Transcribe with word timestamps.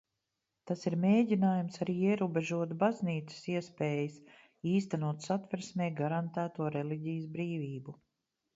Tas 0.69 0.85
ir 0.89 0.93
mēģinājums 1.01 1.77
arī 1.85 1.93
ierobežot 2.07 2.73
baznīcas 2.85 3.45
iespējas 3.57 4.17
īstenot 4.73 5.29
Satversmē 5.29 5.93
garantēto 6.03 6.75
reliģijas 6.79 7.33
brīvību. 7.39 7.99